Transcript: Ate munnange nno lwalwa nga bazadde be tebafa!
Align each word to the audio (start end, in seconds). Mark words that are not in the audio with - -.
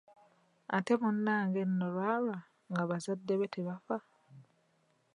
Ate 0.75 0.93
munnange 1.01 1.61
nno 1.65 1.85
lwalwa 1.95 2.37
nga 2.71 2.83
bazadde 2.89 3.33
be 3.39 3.47
tebafa! 3.53 3.97